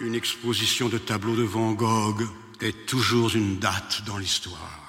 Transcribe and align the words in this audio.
Une 0.00 0.14
exposition 0.14 0.88
de 0.88 0.98
tableaux 0.98 1.36
de 1.36 1.42
Van 1.42 1.72
Gogh 1.72 2.26
est 2.60 2.86
toujours 2.86 3.34
une 3.36 3.58
date 3.58 4.02
dans 4.06 4.16
l'histoire. 4.16 4.80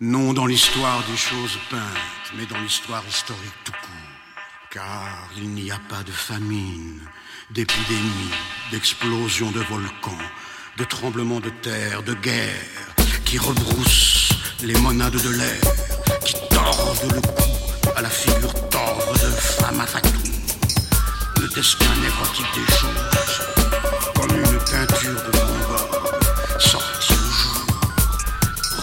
Non 0.00 0.32
dans 0.32 0.46
l'histoire 0.46 1.02
des 1.10 1.16
choses 1.16 1.58
peintes, 1.70 2.32
mais 2.36 2.46
dans 2.46 2.58
l'histoire 2.58 3.04
historique 3.06 3.52
tout 3.64 3.72
court. 3.72 4.70
Car 4.70 5.28
il 5.36 5.50
n'y 5.50 5.70
a 5.70 5.78
pas 5.88 6.02
de 6.02 6.10
famine, 6.10 7.00
d'épidémie, 7.50 8.32
d'explosion 8.70 9.50
de 9.50 9.60
volcans, 9.60 10.18
de 10.78 10.84
tremblements 10.84 11.40
de 11.40 11.50
terre, 11.50 12.02
de 12.02 12.14
guerre, 12.14 12.94
qui 13.24 13.38
rebroussent 13.38 14.32
les 14.62 14.74
monades 14.80 15.22
de 15.22 15.30
l'air, 15.30 15.60
qui 16.24 16.34
tordent 16.48 17.14
le 17.14 17.20
cou 17.20 17.92
à 17.94 18.02
la 18.02 18.10
figure 18.10 18.52
tordre 18.70 19.12
de 19.12 19.30
femme 19.36 19.80
à 19.80 19.86
Le 21.40 21.48
destin 21.48 21.94
névrotique 22.00 22.54
des 22.54 22.72
choses, 22.74 23.45
comme 24.16 24.30
une 24.30 24.58
peinture 24.58 25.14
de 25.14 25.30
Gogh, 25.30 26.60
sortie 26.60 27.12
au 27.12 27.30
jour, 27.30 27.66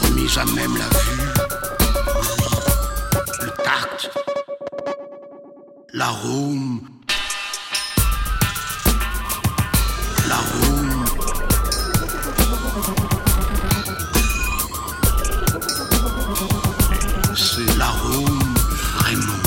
remise 0.02 0.38
à 0.38 0.46
même 0.46 0.78
la 0.78 0.90
vue, 1.00 1.30
le 3.42 3.50
tact, 3.64 4.12
l'arôme, 5.94 6.82
l'arôme. 10.28 11.06
C'est 17.36 17.78
l'arôme 17.78 18.54
vraiment 19.00 19.44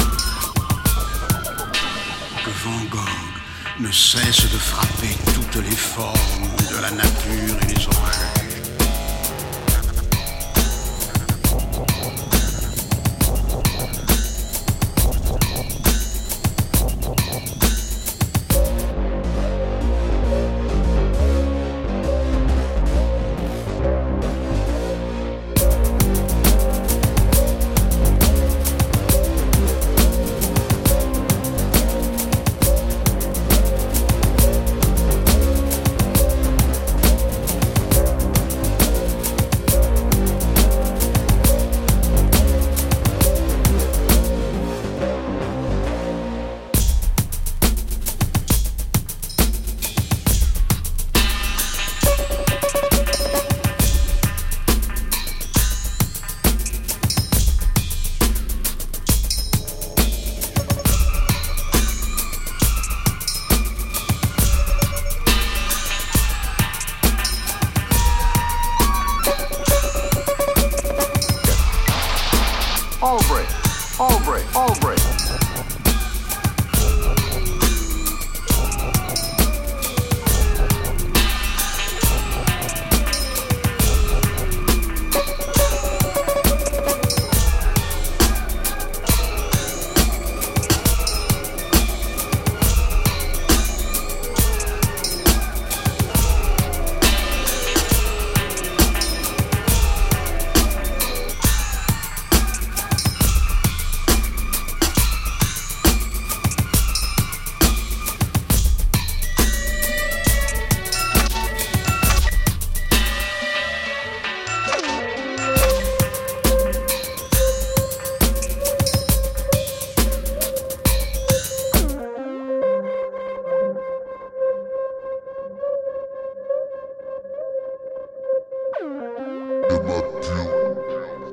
que 2.44 2.50
Van 2.64 2.84
Gogh 2.90 3.45
ne 3.80 3.90
cesse 3.92 4.50
de 4.50 4.58
frapper 4.58 5.16
toutes 5.34 5.56
les 5.56 5.76
formes 5.76 6.48
de 6.70 6.80
la 6.80 6.90
nature 6.90 7.56
et 7.62 7.66
les 7.66 7.86
objets. 7.86 8.45
Albright, 73.98 74.44
Albright, 74.54 75.05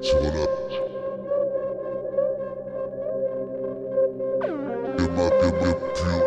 So 0.04 0.20
what 0.20 0.36
up? 0.36 0.50
Get 4.98 5.12
my, 5.14 5.30
get 5.30 5.54
my, 5.62 6.23